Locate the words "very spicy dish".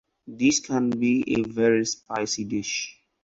1.43-2.99